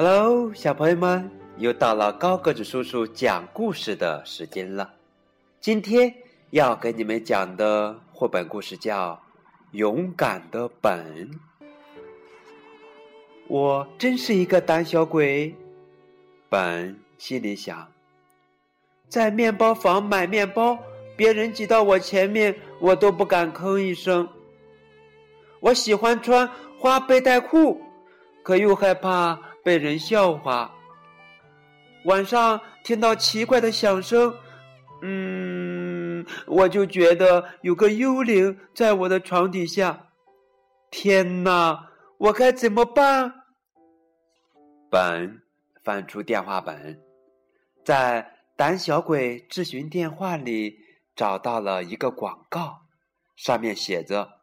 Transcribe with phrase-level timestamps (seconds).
[0.00, 4.94] Hello，小朋友们，又到了高个子叔叔讲故事的时间了。
[5.60, 6.14] 今天
[6.50, 9.14] 要给你们讲的绘本故事叫
[9.72, 11.28] 《勇敢的本》。
[13.48, 15.52] 我真是一个胆小鬼，
[16.48, 17.88] 本心里想。
[19.08, 20.78] 在面包房买面包，
[21.16, 24.28] 别人挤到我前面，我都不敢吭一声。
[25.58, 27.80] 我喜欢穿花背带裤，
[28.44, 29.40] 可又害怕。
[29.62, 30.74] 被人笑话。
[32.04, 34.34] 晚上听到奇怪的响声，
[35.02, 40.06] 嗯，我就觉得有个幽灵在我的床底下。
[40.90, 43.34] 天哪，我该怎么办？
[44.90, 45.42] 本
[45.84, 46.98] 翻出电话本，
[47.84, 50.78] 在胆小鬼咨询电话里
[51.14, 52.86] 找到了一个广告，
[53.36, 54.37] 上面写着。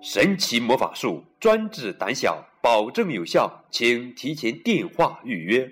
[0.00, 5.68] 神奇魔法术专治胆小，保证有效，请提前电话预约。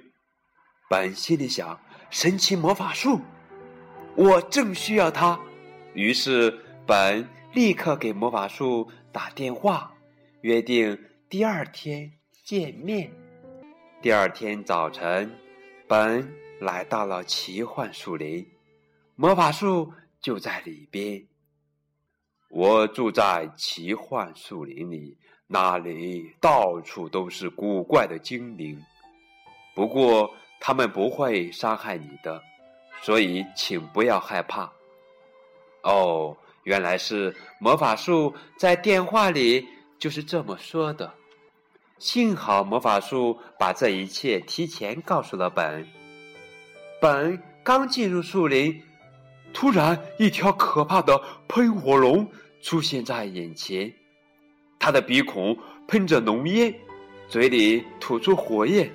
[0.91, 3.21] 本心里想：神奇魔法术，
[4.17, 5.39] 我正需要它。
[5.95, 9.95] 于是本立刻给魔法术打电话，
[10.41, 12.13] 约定第二天
[12.45, 13.11] 见面。
[14.03, 15.33] 第二天早晨，
[15.87, 16.29] 本
[16.61, 18.45] 来到了奇幻树林，
[19.15, 21.25] 魔法术就在里边。
[22.57, 25.15] 我住在奇幻树林里，
[25.47, 28.83] 那里到处都是古怪的精灵。
[29.75, 32.43] 不过，他们不会伤害你的，
[33.03, 34.73] 所以请不要害怕。
[35.83, 41.13] 哦，原来是魔法树在电话里就是这么说的。
[41.99, 45.87] 幸好魔法树把这一切提前告诉了本。
[47.03, 48.83] 本刚进入树林。
[49.53, 52.29] 突然，一条可怕的喷火龙
[52.61, 53.93] 出现在眼前，
[54.79, 56.75] 他的鼻孔喷着浓烟，
[57.29, 58.91] 嘴里吐出火焰。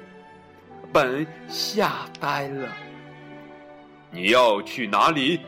[0.94, 2.70] 本吓呆了。
[4.12, 5.40] 你要去哪里？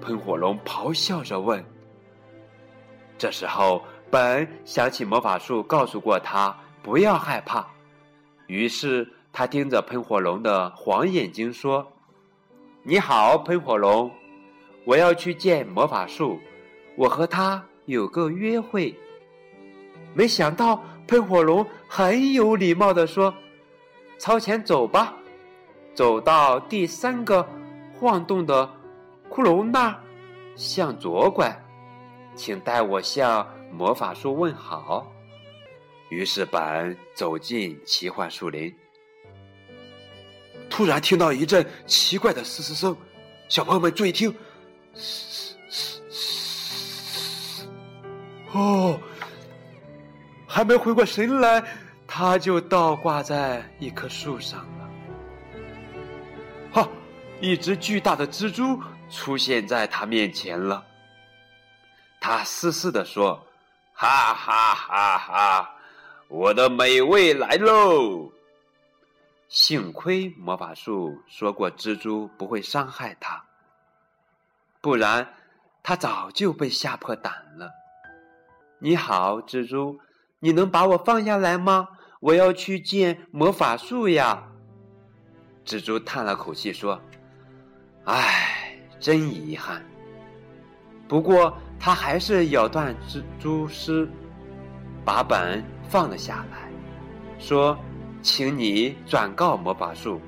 [0.00, 1.64] 喷火龙咆哮着问。
[3.16, 7.66] 这时候，本想起魔法术告诉过他不要害怕，
[8.46, 11.90] 于是他盯着喷火龙的黄眼睛说
[12.84, 14.10] ：“你好，喷火龙。”
[14.84, 16.38] 我要去见魔法树，
[16.98, 18.92] 我和他有个约会。
[20.14, 23.32] 没想到喷火龙很有礼貌的说
[24.18, 25.14] ：“朝前走吧，
[25.94, 27.48] 走到第三个
[27.94, 28.68] 晃动的
[29.30, 29.94] 骷髅那儿，
[30.56, 31.56] 向左拐，
[32.34, 35.06] 请代我向魔法树问好。”
[36.10, 38.74] 于是本走进奇幻树林，
[40.68, 42.96] 突然听到一阵奇怪的嘶嘶声，
[43.48, 44.34] 小朋友们注意听。
[44.94, 46.07] 嘶嘶嘶！
[48.58, 49.00] 哦，
[50.46, 51.62] 还没回过神来，
[52.06, 54.90] 他就倒挂在一棵树上了。
[56.72, 56.88] 哈！
[57.40, 60.84] 一只巨大的蜘蛛出现在他面前了。
[62.20, 63.46] 他嘶嘶地说
[63.94, 65.70] ：“哈哈哈哈！
[66.26, 68.32] 我的美味来喽！”
[69.48, 73.44] 幸亏魔法术说过，蜘蛛不会伤害他。
[74.80, 75.32] 不然，
[75.80, 77.70] 他早就被吓破胆了。
[78.80, 79.98] 你好，蜘蛛，
[80.38, 81.88] 你能把我放下来吗？
[82.20, 84.42] 我要去见魔法树呀。
[85.64, 87.00] 蜘蛛叹了口气说
[88.04, 89.84] ：“唉，真遗憾。”
[91.08, 94.08] 不过，他还是咬断蜘蛛丝，
[95.04, 96.70] 把本放了下来，
[97.38, 97.76] 说
[98.22, 100.20] ：“请你转告魔法树，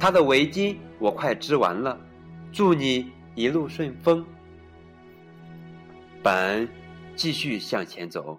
[0.00, 1.98] 他的围巾我快织完了，
[2.52, 4.24] 祝你。”一路顺风，
[6.22, 6.68] 本
[7.16, 8.38] 继续向前走，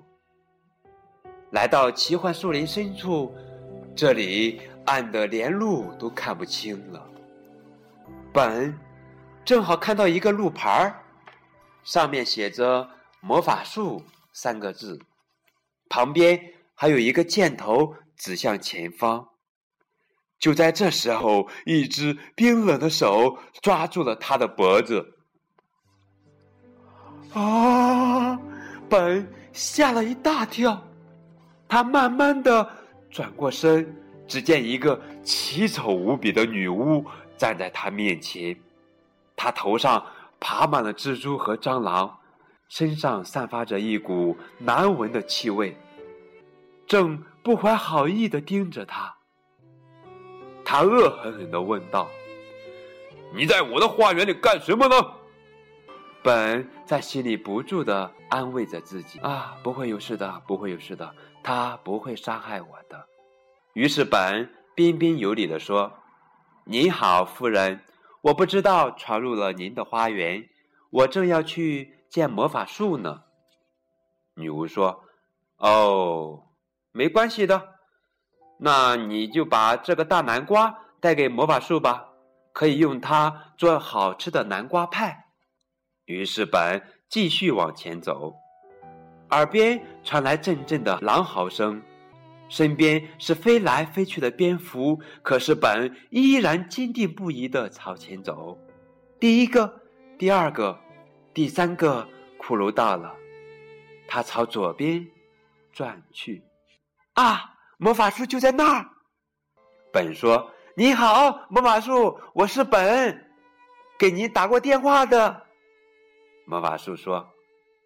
[1.51, 3.33] 来到奇幻树林深处，
[3.95, 7.07] 这里暗的连路都看不清了。
[8.33, 8.77] 本
[9.45, 11.03] 正好看到一个路牌儿，
[11.83, 12.89] 上面写着
[13.21, 14.03] “魔法术”
[14.33, 14.99] 三个字，
[15.87, 16.39] 旁边
[16.73, 19.29] 还有一个箭头指向前方。
[20.37, 25.13] 就在这时候，一只冰冷的手抓住了他的脖子。
[27.33, 28.37] 啊！
[28.89, 30.81] 本吓了一大跳，
[31.67, 32.67] 他慢慢的
[33.09, 33.95] 转过身，
[34.27, 37.05] 只见一个奇丑无比的女巫
[37.37, 38.55] 站在他面前，
[39.35, 40.05] 她头上
[40.39, 42.17] 爬满了蜘蛛和蟑螂，
[42.69, 45.77] 身上散发着一股难闻的气味，
[46.87, 49.13] 正不怀好意的盯着他。
[50.63, 52.07] 他恶狠狠的问道
[53.35, 54.95] ：“你在我的花园里干什么呢？”
[56.25, 61.13] 本在心里不住的安慰着自己：“啊，不会有事的，不会有事的，
[61.43, 63.05] 他不会伤害我的。”
[63.73, 65.93] 于是本彬彬有礼的说
[66.65, 67.79] ：“您好，夫人，
[68.21, 70.49] 我不知道闯入了您的花园，
[70.89, 73.21] 我正要去见魔法树呢。”
[74.33, 75.03] 女巫说
[75.57, 76.41] ：“哦，
[76.91, 77.75] 没关系的，
[78.57, 82.09] 那你就把这个大南瓜带给魔法树吧，
[82.51, 85.21] 可以用它做好吃的南瓜派。”
[86.05, 88.33] 于是本继续往前走，
[89.31, 91.81] 耳边传来阵阵的狼嚎声。
[92.47, 98.55] 身边是飞来飞去的蝙蝠，可是本依然坚定不移地朝前走。
[99.19, 99.81] 第一个，
[100.19, 100.79] 第二个，
[101.33, 103.15] 第三个骷髅到了，
[104.07, 105.07] 他朝左边
[105.73, 106.43] 转去。
[107.13, 108.85] 啊，魔法树就在那儿！
[109.91, 113.25] 本说：“你好，魔法树，我是本，
[113.97, 115.44] 给您打过电话的。”
[116.45, 117.27] 魔法树说：“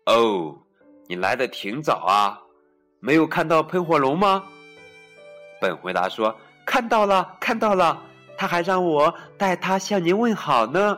[0.05, 0.55] 哦，
[1.07, 2.39] 你来的挺早啊。”
[3.01, 4.43] 没有看到喷火龙吗？
[5.61, 6.35] 本回答说
[6.65, 8.01] ：“看到了，看到了。
[8.37, 10.97] 他还让我带他向您问好呢。”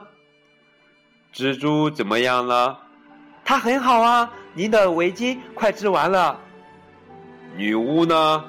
[1.34, 2.80] 蜘蛛怎么样了？
[3.46, 4.31] 他很好啊。
[4.54, 6.38] 您的围巾快织完了。
[7.56, 8.44] 女巫呢？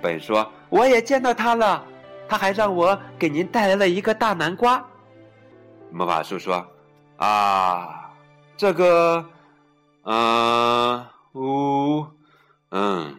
[0.00, 1.84] 本说：“我也见到他了。
[2.28, 4.82] 他还让我给您带来了一个大南瓜。”
[5.92, 6.66] 魔法树说
[7.24, 8.12] ：“啊，
[8.56, 9.24] 这个，
[10.02, 12.04] 嗯。”呜，
[12.72, 13.16] 嗯，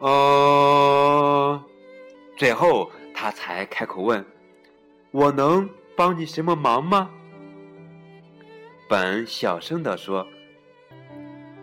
[0.00, 1.62] 哦，
[2.36, 4.26] 最后他才开口问
[5.12, 7.08] ：“我能帮你什么忙吗？”
[8.90, 10.26] 本小声的说：“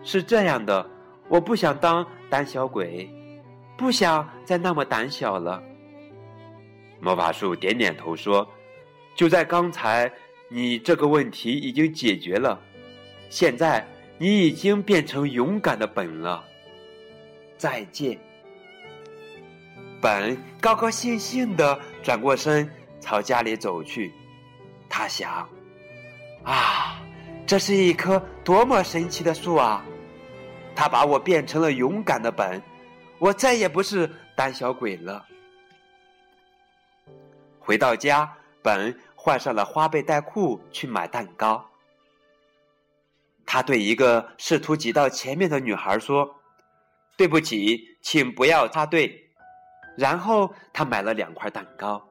[0.02, 0.88] 是这样的，
[1.28, 3.10] 我不想当胆小鬼，
[3.76, 5.62] 不想再那么胆小了。”
[6.98, 8.48] 魔法树点点头说
[9.14, 10.10] ：“就在刚才，
[10.48, 12.60] 你这个问题已经解决了，
[13.28, 13.86] 现在。”
[14.18, 16.42] 你已经变成勇敢的本了，
[17.58, 18.18] 再见。
[20.00, 22.66] 本高高兴兴的转过身，
[22.98, 24.10] 朝家里走去。
[24.88, 25.46] 他想：
[26.44, 26.98] 啊，
[27.46, 29.84] 这是一棵多么神奇的树啊！
[30.74, 32.62] 它把我变成了勇敢的本，
[33.18, 35.26] 我再也不是胆小鬼了。
[37.58, 38.32] 回到家，
[38.62, 41.68] 本换上了花背带裤去买蛋糕。
[43.44, 46.32] 他对一个试图挤到前面的女孩说
[47.18, 49.28] ：“对不起，请不要插队。”
[49.98, 52.08] 然后他买了两块蛋糕，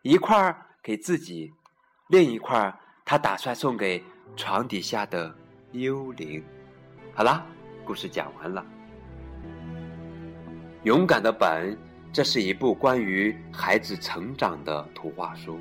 [0.00, 1.52] 一块给自己，
[2.08, 2.74] 另一块
[3.04, 4.02] 他打算送给
[4.34, 5.36] 床底下的
[5.72, 6.42] 幽灵。
[7.12, 7.44] 好啦，
[7.84, 8.64] 故事讲完了。
[10.84, 11.78] 勇敢的本，
[12.14, 15.60] 这是一部关于孩子成长的图画书。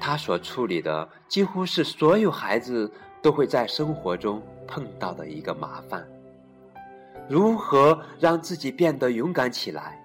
[0.00, 2.90] 他所处理的几乎是所有孩子。
[3.22, 6.08] 都会在生活中碰到的一个麻烦：
[7.28, 10.02] 如何让自己变得勇敢起来？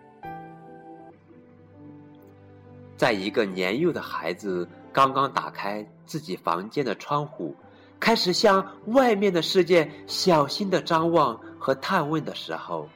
[2.97, 7.55] 在一个年幼的孩子刚刚打开自己房间的窗户，
[8.01, 12.89] 开始向外面的世界小心的张望和探问的时候，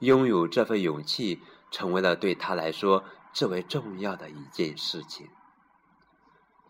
[0.00, 1.40] 拥有这份勇气
[1.70, 3.02] 成为了对他来说
[3.32, 5.26] 最为重要的一件事情。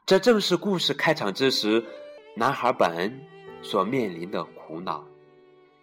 [0.06, 1.82] 这正是故事开场之时。
[2.36, 3.20] 男孩本
[3.62, 5.04] 所面临的苦恼，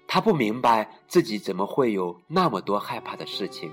[0.06, 3.72] 他不明白自己怎么会有那么多害怕的事情。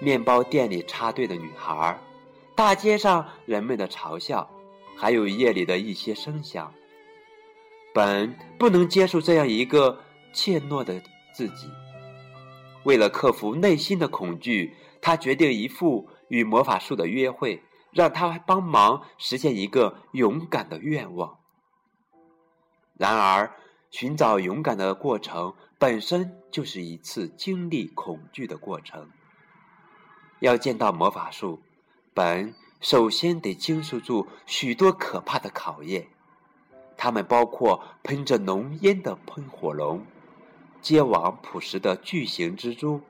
[0.00, 2.00] 面包店里插队的女孩，
[2.54, 4.48] 大街上人们的嘲笑，
[4.96, 6.72] 还有夜里的一些声响。
[7.92, 9.98] 本不能接受这样一个
[10.32, 11.02] 怯懦的
[11.34, 11.66] 自己。
[12.84, 17.60] 为了克服内心的恐惧，他决定一副与魔法树的约会。
[17.92, 21.38] 让他帮忙实现一个勇敢的愿望。
[22.96, 23.54] 然而，
[23.90, 29.10] 寻找勇敢的过程本身就是一次经历恐惧的过程。
[30.40, 31.60] 要见到魔法树，
[32.14, 36.08] 本首先得经受住许多可怕的考验，
[36.96, 40.04] 它们包括喷着浓烟的喷火龙、
[40.80, 43.00] 结网捕食的巨型蜘蛛、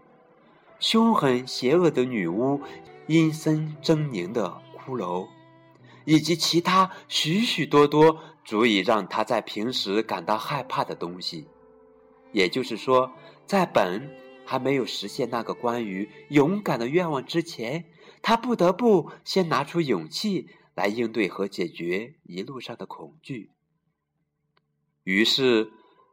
[0.79, 2.61] 凶狠邪恶的女巫、
[3.07, 4.62] 阴森狰狞的。
[4.87, 5.29] 骷髅，
[6.05, 11.47] 以及其他许许多多足以让他在平时感到害怕的东西。
[12.33, 13.13] 也就是说，
[13.47, 14.11] 在本
[14.45, 17.85] 还没有实现那个关于勇敢的愿望之前，
[18.23, 23.51] 他不得不先拿出勇气来应对和解决一路上的恐惧。
[25.05, 25.71] 于是，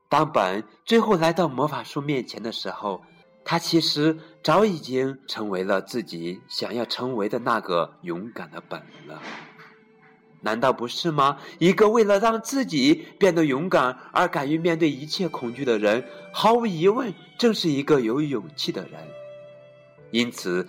[0.09, 3.03] 当本最后来到魔法树面前的时候，
[3.43, 9.21] 他其实早已经成为了自己想要成为的那个勇敢的本了。
[10.41, 11.37] 难道不是吗？
[11.57, 19.01] 一个为了让自己变得勇敢而敢于面对一切恐惧的人，毫无疑问正是一个有勇气的人。
[20.11, 20.65] 因此，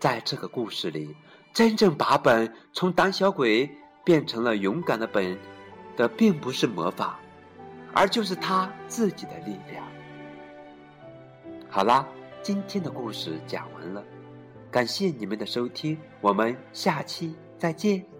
[0.00, 1.14] 在这个故事里，
[1.52, 3.70] 真正把本从胆小鬼
[4.04, 5.38] 变成了勇敢的本
[5.96, 7.20] 的，并不是魔法，
[7.92, 9.86] 而就是他自己的力量。
[11.74, 12.06] 好啦，
[12.40, 14.00] 今天的故事讲完了，
[14.70, 18.13] 感谢你们的收听，我们下期再见。